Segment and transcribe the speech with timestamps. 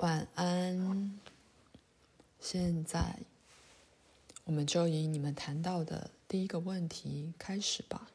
[0.00, 1.20] 晚安。
[2.40, 3.18] 现在，
[4.44, 8.08] 我们就以你们谈到的第一个问题开始吧。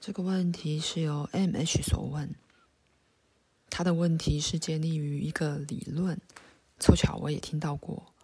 [0.00, 2.34] 这个问题是由 MH 所问，
[3.68, 6.18] 他的问题是建立于一个理论，
[6.80, 8.14] 凑巧我也听到过。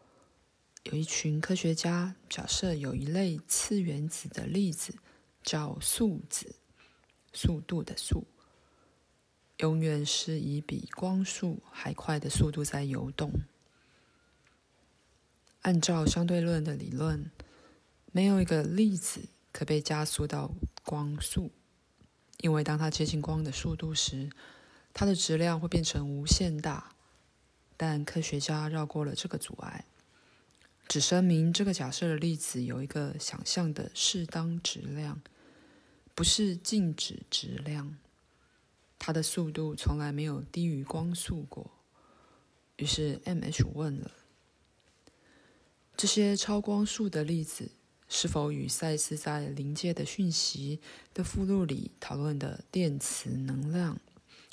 [0.85, 4.95] 有一群科学家假设有一类次原子的粒子，
[5.43, 6.55] 叫速子，
[7.35, 8.25] 速度的速，
[9.63, 13.31] 永远是以比光速还快的速度在游动。
[15.61, 17.31] 按照相对论的理论，
[18.11, 20.51] 没有一个粒子可被加速到
[20.85, 21.53] 光速，
[22.39, 24.31] 因为当它接近光的速度时，
[24.93, 26.97] 它的质量会变成无限大。
[27.77, 29.85] 但科学家绕过了这个阻碍。
[30.89, 35.23] 只声明这个假设的粒子有一个想象的适当质量，
[36.17, 37.97] 不是静止质量。
[39.05, 41.69] 它的速度从来没有低于光速过。
[42.77, 44.13] 于是 MH 问了：
[45.97, 47.73] 这些超光速的粒子
[48.09, 50.79] 是否与赛斯在《临界的讯息》
[51.17, 53.99] 的附录里讨论的电磁能量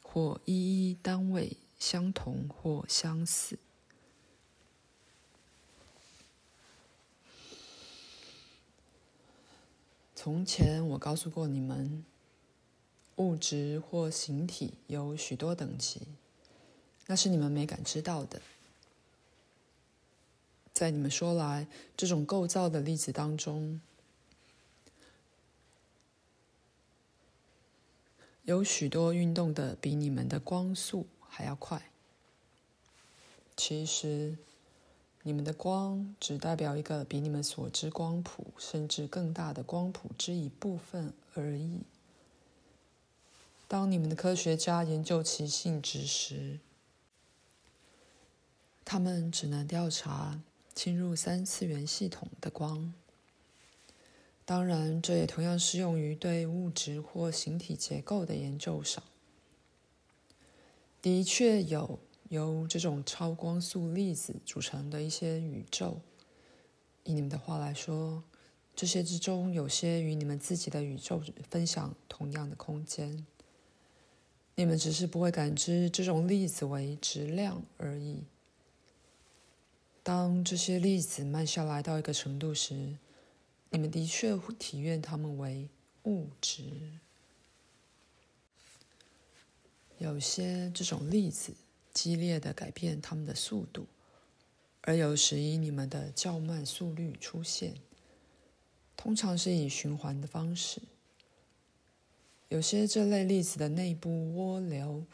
[0.01, 3.59] 或一一单位相同或相似？
[10.15, 12.03] 从前我告诉过你们，
[13.19, 16.01] 物质或形体有许多等级，
[17.05, 18.41] 那是你们没感知到的。
[20.73, 23.79] 在你们说来，这种构造的例子当中，
[28.43, 31.91] 有许多运动的比你们的光速还要快。
[33.55, 34.37] 其实。
[35.21, 41.81] 你们的光只代表一个比你们所知光谱甚至更大的光谱之一部分而已。
[43.69, 46.59] 当你们的科学家研究其性质时，
[48.83, 50.41] 他们只能调查
[50.73, 52.91] 侵入三次元系统的光。
[54.43, 59.03] 当然，这也同样适用于对物质或形体结构的研究上。
[61.02, 61.99] 的确有。
[62.29, 65.99] 由这种超光速粒子组成的一些宇宙，
[67.03, 68.23] 以你们的话来说，
[68.75, 73.25] 这些之中有些与你们自己的宇宙分享同样的空间。
[74.59, 78.25] 你们只是不会感知这种粒子为质量而已。
[80.03, 82.97] 当这些粒子慢下来到一个程度时，
[83.70, 85.70] 你们的确会体验它们为
[86.03, 86.61] 物质。
[89.97, 91.53] 有些这种粒子。
[91.91, 93.86] 激烈的改变它们的速度，
[94.81, 97.73] 而有时以你们的较慢速率出现，
[98.95, 100.81] 通常是以循环的方式。
[102.49, 105.05] 有些这类粒子的内部涡流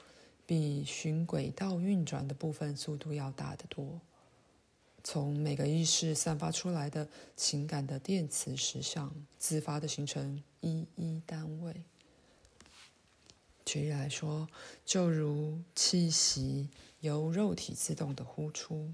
[0.46, 4.00] 比循轨道运转的部分速度要大得多，
[5.04, 11.76] 从每个意识散发出来的情感的电磁实相自发的形成一一单位。
[13.66, 14.48] 举例来说，
[14.86, 16.70] 就如气息
[17.02, 18.94] 由肉体自动的呼出，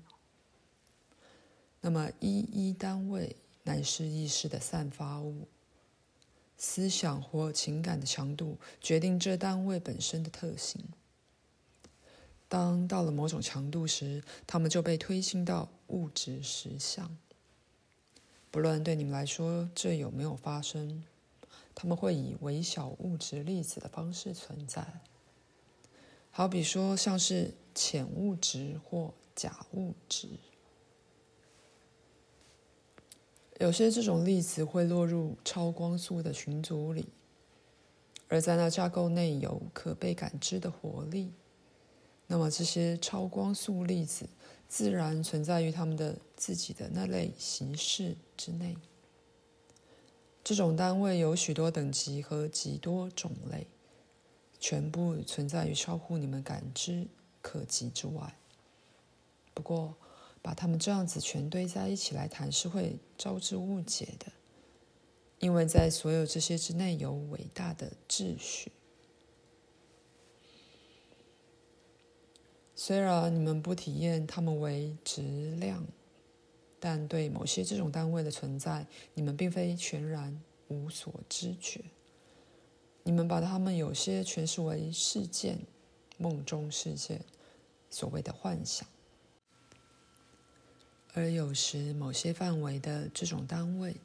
[1.82, 5.48] 那么一一单位乃是意识的散发物。
[6.64, 10.80] 思想或情感的强度决定这单位本身的特性。
[12.48, 17.18] 当到了某种强度时，它们就被推进到物质实相。
[18.52, 21.04] 不论对你们来说这有没有发生。
[21.74, 24.86] 它们会以微小物质粒子的方式存在，
[26.30, 30.28] 好比说像是浅物质或假物质。
[33.62, 37.08] 有些这种粒子会落入超光速的群组里，
[38.28, 41.32] 而在那架构内有可被感知的活力。
[42.26, 44.28] 那么这些超光速粒子
[44.68, 48.76] 自然存在于它们的自己的那类形式之内。
[50.44, 53.68] 这种单位有许多等级和极多种类，
[54.60, 57.06] 全部存在于超乎你们感知
[57.44, 58.36] 可及之外。
[59.54, 59.94] 不过，
[60.42, 64.32] 把它们这样子全堆在一起来谈是会招致误解的，
[65.40, 68.72] 因为在所有这些之内有伟大的秩序。
[72.76, 75.22] 虽然你们不体验它们为质
[75.56, 75.86] 量。
[76.84, 81.80] 但对某些这种单位的存在，你们并非全然无所知觉。
[83.04, 85.60] 你们把它们有些诠释为事件、
[86.18, 87.24] 梦中事件，
[87.92, 88.88] 所谓的幻想；
[91.14, 93.96] 而有时某些范围的这种单位，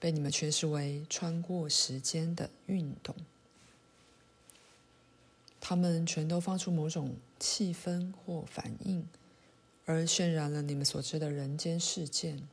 [0.00, 3.14] 被你们诠释为穿过时间的运动。
[5.60, 9.06] 它们全都放出某种气氛或反应，
[9.84, 12.48] 而渲染了你们所知的人间事件。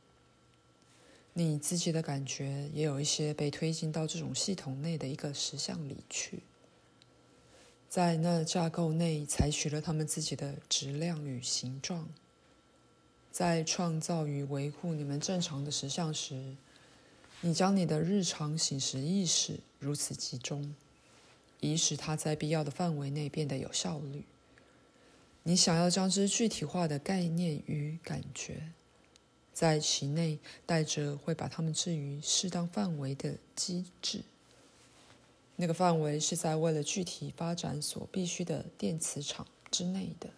[1.32, 6.42] 你自己的感觉也有一些被推进到这种系统内的一个实像里去，
[7.88, 12.08] 在那架构内采取了他们自己的质量与形状。
[13.34, 16.54] 在创造与维护你们正常的实相时，
[17.40, 20.72] 你将你的日常醒时意识如此集中，
[21.58, 24.24] 以使它在必要的范围内变得有效率。
[25.42, 28.70] 你想要将之具体化的概念与感觉，
[29.52, 34.22] 在其内带着会把它们置于适当范围的机制。
[35.56, 40.30] 那个范围是在为了具体发展所必须的电磁场之内的。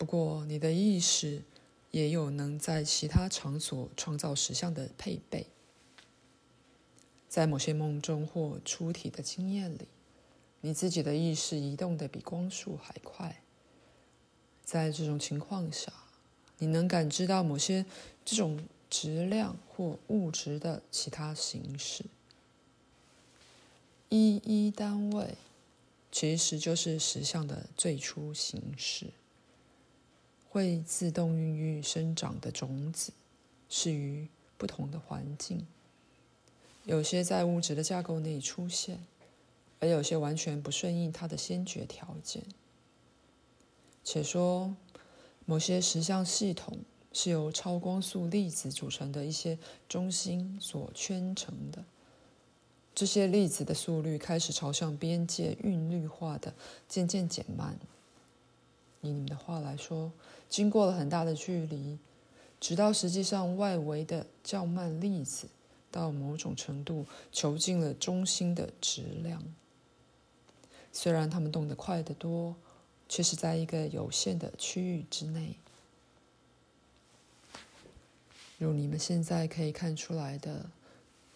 [0.00, 1.42] 不过，你的意识
[1.90, 5.48] 也有能在其他场所创造实相的配备。
[7.28, 9.88] 在某些梦中或出体的经验里，
[10.62, 13.42] 你自己的意识移动的比光速还快。
[14.64, 15.92] 在这种情况下，
[16.56, 17.84] 你能感知到某些
[18.24, 18.58] 这种
[18.88, 22.06] 质量或物质的其他形式。
[24.08, 25.34] 一一单位
[26.10, 29.08] 其实就是实相的最初形式。
[30.50, 33.12] 会自动孕育生长的种子，
[33.68, 35.64] 适于不同的环境。
[36.84, 38.98] 有些在物质的架构内出现，
[39.78, 42.42] 而有些完全不顺应它的先决条件。
[44.02, 44.74] 且说，
[45.46, 46.78] 某些实相系统
[47.12, 49.56] 是由超光速粒子组成的一些
[49.88, 51.84] 中心所圈成的。
[52.92, 56.52] 这些粒子的速率开始朝向边界韵律化的
[56.88, 57.78] 渐渐减慢。
[59.02, 60.12] 以你们的话来说，
[60.48, 61.98] 经过了很大的距离，
[62.60, 65.48] 直到实际上外围的较慢粒子
[65.90, 69.42] 到某种程度囚禁了中心的质量。
[70.92, 72.56] 虽然它们动得快得多，
[73.08, 75.56] 却是在一个有限的区域之内。
[78.58, 80.68] 如你们现在可以看出来的，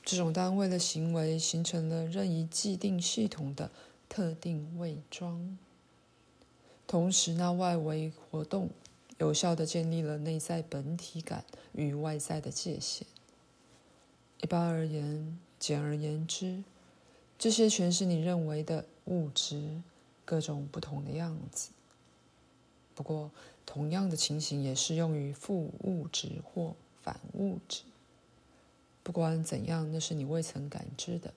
[0.04, 3.70] 这种单位的行为形成了任意既定系统的
[4.10, 5.56] 特定伪装。
[6.86, 8.70] 同时，那外围活动
[9.18, 13.06] 有效地建立了内在本体感与外在的界限。
[14.40, 16.62] 一般而言，简而言之，
[17.38, 19.80] 这些全是你认为的物质，
[20.24, 21.70] 各种不同的样子。
[22.94, 23.30] 不过，
[23.64, 27.82] 同样的情形也适用于负物质或反物质。
[29.02, 31.32] 不管怎样，那是你未曾感知的。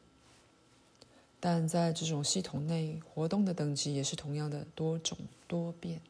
[1.39, 5.17] 但在这种系统内，活动的等级也是同样的多种
[5.47, 6.01] 多变。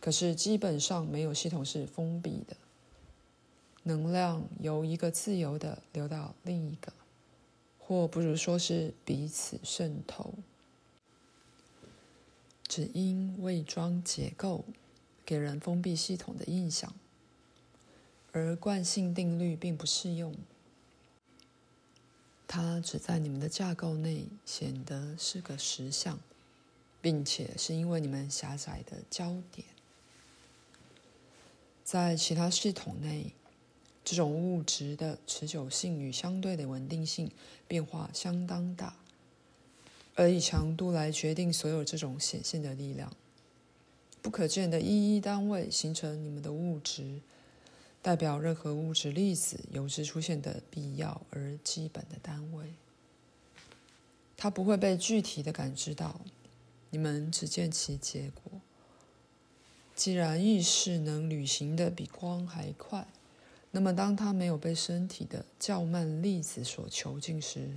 [0.00, 2.56] 可是基本上没有系统是封闭的，
[3.82, 6.92] 能量由一个自由的流到另一个，
[7.78, 10.34] 或不如说是彼此渗透。
[12.68, 14.64] 只因伪装结构
[15.24, 16.94] 给人封闭系统的印象，
[18.30, 20.34] 而惯性定律并不适用。
[22.46, 26.20] 它只在你们的架构内显得是个实相，
[27.00, 29.66] 并且是因为你们狭窄的焦点。
[31.84, 33.32] 在其他系统内，
[34.04, 37.30] 这种物质的持久性与相对的稳定性
[37.66, 38.96] 变化相当大，
[40.14, 43.12] 而以强度来决定所有这种显现的力量。
[44.20, 47.20] 不可见的一一单位形成你们的物质。
[48.00, 52.72] 代表任何物质粒子有之出现的必要而基本的单位，
[54.36, 56.18] 它不会被具体的感知到，
[56.90, 58.60] 你们只见其结果。
[59.94, 63.06] 既然意识能旅行的比光还快，
[63.70, 67.76] 那么当它没有被身体的较慢粒子所囚禁时，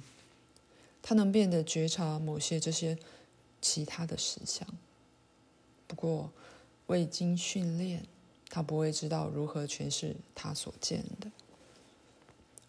[1.01, 2.97] 它能变得觉察某些这些
[3.61, 4.67] 其他的实相。
[5.87, 6.31] 不过，
[6.87, 8.05] 未经训练。
[8.53, 11.31] 他不会知道如何诠释他所见的。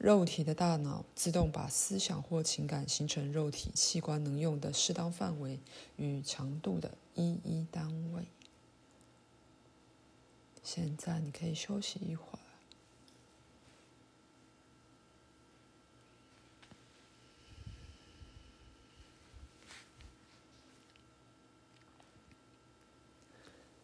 [0.03, 5.61] 肉体的大脑自动把思想或情感形成肉体器官能用的适当范围
[5.97, 8.27] 与强度的一一单位。
[10.65, 12.39] 现在你可以休息一会儿。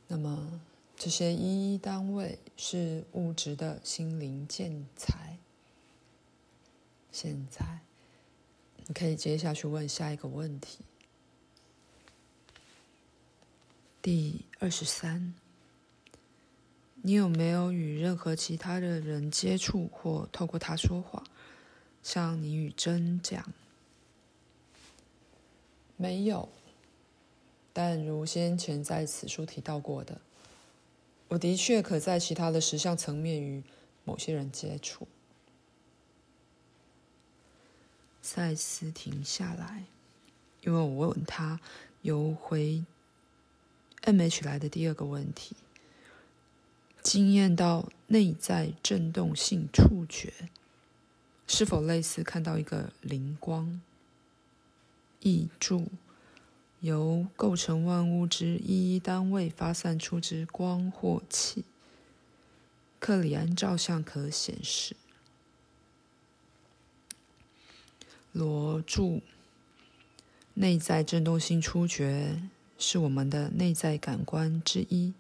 [0.09, 0.61] 那么。
[0.99, 5.28] 这些一一单位是物质的心灵建材。
[7.11, 7.81] 现在，
[8.87, 10.79] 你可以接下去问下一个问题。
[14.01, 15.35] 第二十三，
[17.03, 21.25] 你有没有与任何其他的人接触或透过他说话，
[22.03, 23.53] 像你与真讲？
[25.97, 26.49] 没有。
[27.73, 30.21] 但如先前在此书提到过的，
[31.29, 33.63] 我的确可在其他的实相层面与
[34.05, 35.07] 某些人接触。
[38.31, 39.87] 赛斯停下来，
[40.63, 41.59] 因为我问他
[42.03, 42.85] 由回
[44.03, 45.57] MH 来的第二个问题：
[47.03, 50.51] 经验到内在震动性触觉，
[51.47, 53.81] 是否类似看到一个灵光？
[55.21, 55.87] 译注：
[56.81, 61.65] 由构成万物之一一单位发散出之光或气。
[63.01, 64.95] 克里安照相可显示。
[68.39, 69.21] 罗柱：
[70.55, 72.41] 内在振动性触觉
[72.79, 75.13] 是我们的内在感官之一。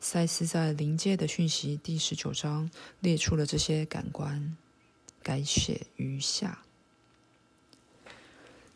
[0.00, 2.70] 赛斯在《临界的讯息》第十九章
[3.00, 4.56] 列出了这些感官，
[5.22, 6.62] 改写如下：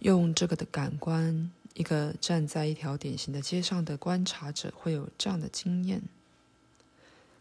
[0.01, 6.03] 用这个的感官，一个站在一条典型的街上的观察者会有这样的经验：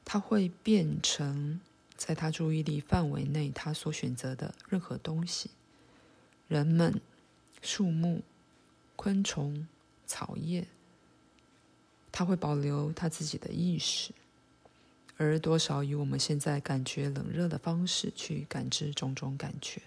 [0.06, 1.60] 他会变成
[1.98, 5.50] 在他注意力范围内他所选择的任何东西。
[6.54, 7.02] 人们、
[7.64, 8.22] 树木、
[8.96, 9.68] 昆虫、
[10.06, 10.68] 草叶，
[12.12, 14.14] 它会保留它自己的意识，
[15.18, 19.82] 而多少以我们现在感觉冷热的方式去感知种种感觉。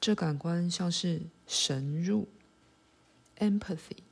[0.00, 2.28] 这感官像是神入
[3.40, 4.04] （empathy），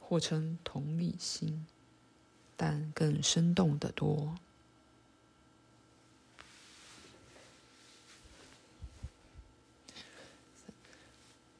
[0.00, 1.66] 或称同理心，
[2.56, 4.34] 但更生动得多。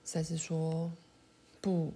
[0.07, 0.93] 赛斯说
[1.61, 1.93] ：“不，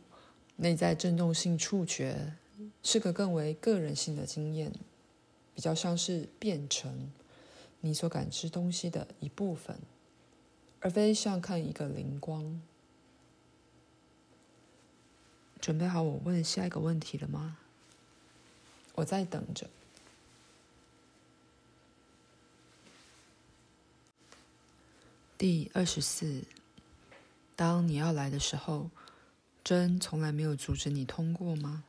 [0.57, 2.35] 内在振动性触觉
[2.83, 4.73] 是个更为个人性的经验，
[5.55, 7.13] 比较像是变成
[7.81, 9.79] 你所感知东西的一部分，
[10.81, 12.61] 而非像看一个灵光。”
[15.61, 17.59] 准备好我问下一个问题了吗？
[18.97, 19.71] 我在等着。
[25.39, 26.43] 第二十四。
[27.61, 28.89] 当你要来的时候，
[29.63, 31.85] 真从来没有阻止你通过吗？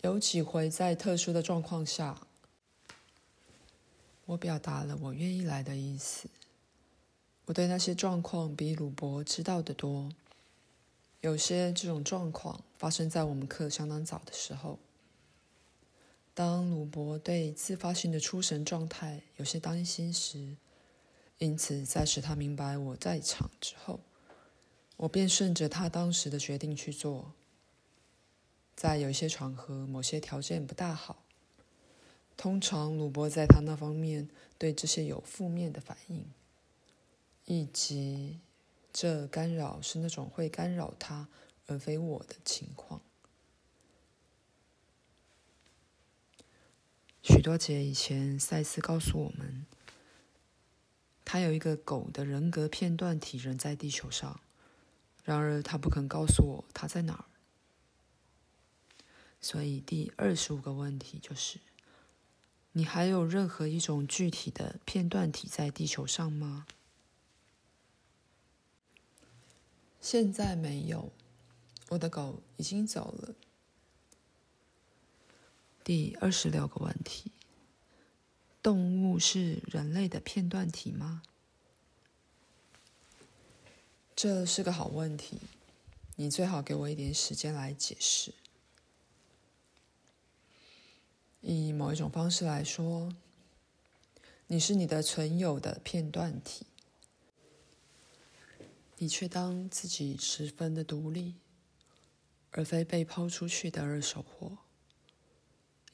[0.00, 2.26] 有几回在特殊的状况下，
[4.24, 6.30] 我表达了我愿意来的意思。
[7.44, 10.10] 我对那些状况比鲁伯知道得多。
[11.20, 14.78] 有些这种状况发生在我们课相当早的时候。
[16.32, 20.56] 当鲁伯对自发性的出神状态有些担心时。
[21.42, 23.98] 因此，在使他明白我在场之后，
[24.96, 27.32] 我便顺着他当时的决定去做。
[28.76, 31.24] 在有些场合，某些条件不大好，
[32.36, 36.24] 通常鲁伯在他那方面对这些有负面的反应，
[37.46, 38.38] 以及
[38.92, 41.26] 这干扰是那种会干扰他
[41.66, 43.00] 而非我的情况。
[47.20, 49.66] 许多节以前，赛斯告诉我们。
[51.32, 54.38] 他有一个狗的人格片段体仍在地球上，
[55.24, 57.24] 然而他不肯告诉我他在哪儿。
[59.40, 61.58] 所以第二十五个问题就是：
[62.72, 66.66] 你还有任何一种具体的片段体在地球上吗？
[70.02, 71.10] 现在没有，
[71.88, 73.34] 我的狗已经走了。
[75.82, 77.32] 第二十六个问题。
[78.62, 81.22] 动物是人类的片段体吗？
[84.14, 85.38] 这是个好问题，
[86.14, 88.32] 你最好给我一点时间来解释。
[91.40, 93.12] 以某一种方式来说，
[94.46, 96.64] 你是你的存有的片段体，
[98.98, 101.34] 你却当自己十分的独立，
[102.52, 104.58] 而非被抛出去的二手货。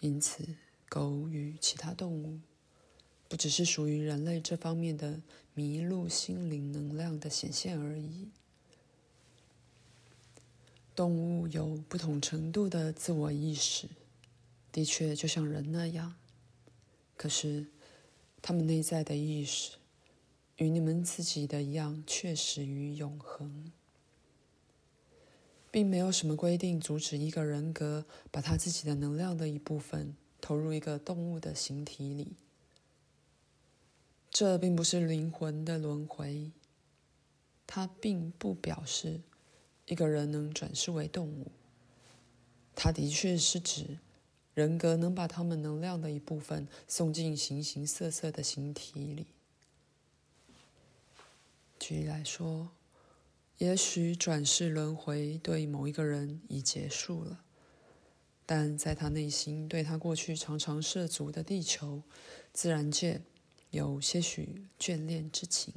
[0.01, 0.57] 因此，
[0.87, 2.41] 狗与其他动物。
[3.29, 5.21] 不只是属于人类这方面的
[5.55, 8.29] 迷路心灵能量的显现而已。
[10.97, 13.87] 动物有不同程度的自我意识，
[14.73, 16.17] 的确就像人那样。
[17.17, 17.67] 可是，
[18.41, 19.77] 他们内在的意识
[20.57, 23.71] 与你们自己的一样，确实与永恒，
[25.71, 32.33] 并没有什么规定阻止一个人格把他自己的能量的一部分投入一个动物的形体里。
[34.31, 36.53] 这并不是灵魂的轮回，
[37.67, 39.21] 它并不表示
[39.87, 41.51] 一个人能转世为动物。
[42.75, 43.99] 它的确是指
[44.55, 49.27] 人格能把他们能量的一部分送进形形色色的形体里。
[51.81, 52.71] 举例来说，
[53.57, 57.41] 也许转世轮回对某一个人已结束了，
[58.47, 62.03] 但在他内心，对他过去常常涉足的地球
[62.53, 63.23] 自然界
[63.71, 65.75] 有些许眷恋之情，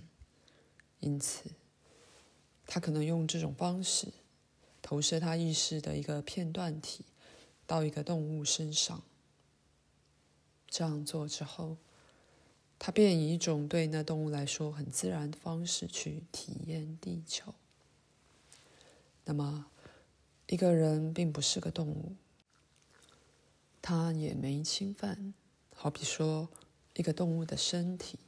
[0.99, 1.51] 因此，
[2.65, 4.13] 他可能用这种方式
[4.81, 7.03] 投射他意识的一个片段体
[7.67, 9.03] 到一个动物身上。
[10.67, 11.75] 这样做之后，
[12.79, 17.53] 他便以一种对那动物来说很自然的方式去体验地球。
[19.25, 19.65] 那么，
[20.47, 22.15] 一个人并不是个动物，
[23.81, 25.33] 他也没侵犯，
[25.75, 26.49] 好比说
[26.95, 28.19] 一个动物的身体，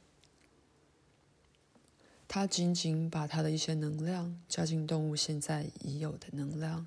[2.26, 6.86] 他仅仅把他的一些能量加进动物现在已有的能量，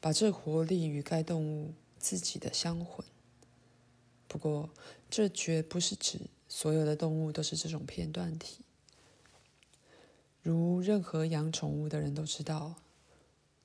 [0.00, 3.06] 把这活力与该动物自己的相混。
[4.26, 4.70] 不过，
[5.08, 8.60] 这绝不是指所有的动物都是这种片段体，
[10.42, 12.76] 如任何养宠物的人都知道。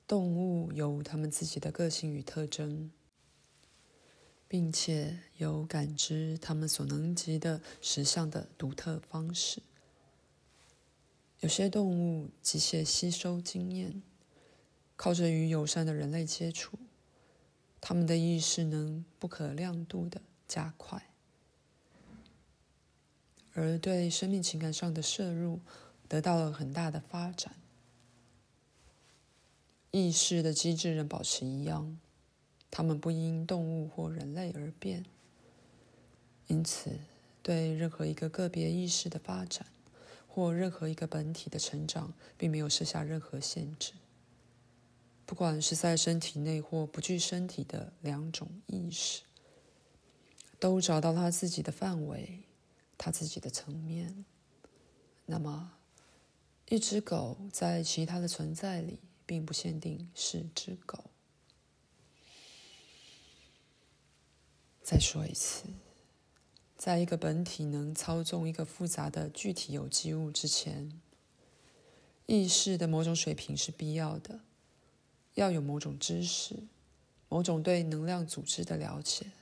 [0.06, 2.90] 动物有他们自己的个性与特征，
[4.54, 9.60] 并且有感知他们所能及的实相的独特方式。
[11.40, 14.00] 有些动物机械吸收经验，
[14.94, 16.78] 靠着与友善的人类接触，
[17.80, 21.10] 他们的意识能不可量度的加快，
[23.54, 25.58] 而对生命情感上的摄入
[26.06, 27.56] 得到了很大的发展。
[29.90, 31.98] 意识的机制仍保持一样，
[32.76, 35.04] 它们不因动物或人类而变。
[36.48, 36.90] 因此，
[37.40, 39.64] 对任何一个个别意识的发展，
[40.26, 43.92] 或任何一个本体的成长，并没有设下任何限制。
[45.24, 49.22] 不管是在身体内或不具身体的两种意识，
[50.58, 52.40] 都找到他自己的范围，
[52.98, 54.24] 他自己的层面。
[55.26, 55.74] 那么，
[56.68, 58.98] 一只狗在其他的存在里。
[59.26, 61.02] 并不限定是只狗。
[64.84, 65.64] 再说一次，
[66.76, 70.92] 在一个本体能操纵一个复杂的具体有机物之前，
[72.26, 74.40] 意识的某种水平是必要的，
[75.36, 76.64] 要有某种知识，
[77.30, 79.32] 某种对能量组织的了解。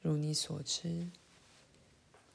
[0.00, 1.08] 如你所知，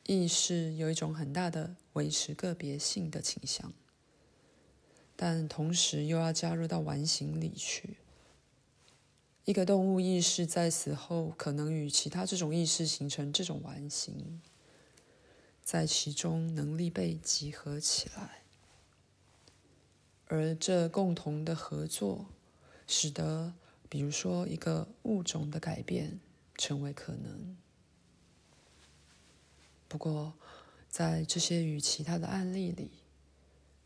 [0.05, 3.71] 意识有一种很大的维持个别性的倾向。
[5.15, 7.95] 但同时又要加入到完形里去。
[9.49, 14.39] 一个动物意识在死后可能与其他这种意识形成这种完形，
[15.63, 18.43] 在其中能力被集合起来，
[20.27, 22.27] 而这共同的合作，
[22.85, 23.55] 使得
[23.89, 26.19] 比如说一个物种的改变
[26.55, 27.57] 成为可能。
[29.87, 30.35] 不过，
[30.87, 32.91] 在这些与其他的案例里，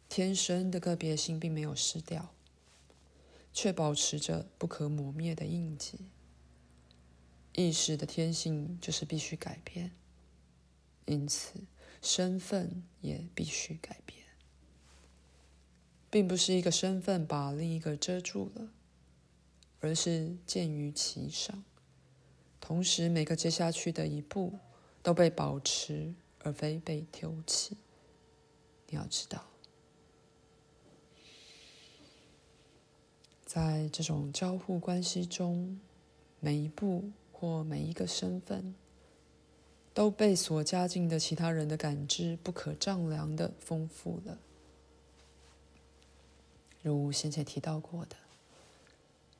[0.10, 2.34] 天生的个别性并没有失掉，
[3.54, 6.00] 却保持着不可磨灭的印记。
[7.54, 9.92] 意识的天性就是必须改变，
[11.06, 11.62] 因此
[12.02, 14.26] 身份也必须改变，
[16.10, 18.72] 并不是一个身份把另一个遮住了，
[19.80, 21.63] 而是建于其上，
[22.60, 24.58] 同时每个接下去的一步
[25.04, 27.78] 都被保持，而非被丢弃。
[28.88, 29.53] 你要知道。
[33.54, 35.80] 在这种交互关系中，
[36.39, 38.74] 每一步或每一个身份，
[39.94, 44.39] 都被所加进的其他人的感知不可丈量的丰富了。
[46.82, 48.16] 如先前提到过的，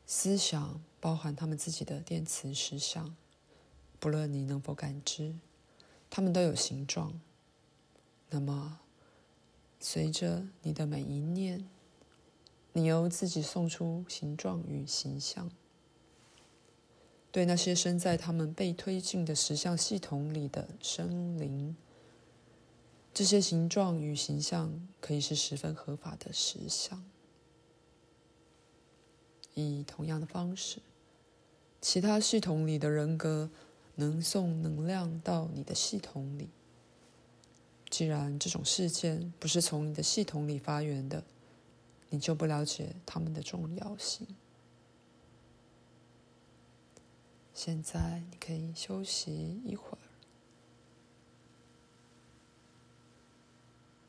[0.06, 3.16] 思想包含他们自己的电磁实相，
[4.00, 5.34] 不论你能否感知，
[6.12, 7.20] 他们都有形状。
[8.30, 8.80] 那么，
[9.80, 11.68] 随着你的每一念，
[12.74, 15.50] 你由自己送出形状与形象，
[17.32, 21.76] 对那些身在他们被推进的实像系统里的生灵，
[23.14, 27.04] 这些形状与形象可以是十分合法的实像。
[29.54, 30.80] 以同样的方式，
[31.80, 33.52] 其他系统里的人格
[33.94, 36.50] 能送能量到你的系统里。
[37.88, 41.24] 既然这种事件不是从你的系统里发源的，
[42.14, 44.28] 你就不了解他们的重要性。
[47.56, 50.03] 现在你可以休息一会儿。